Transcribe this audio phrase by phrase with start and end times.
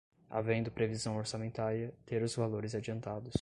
[0.29, 3.29] havendo previsão orçamentária, ter os valores adiantados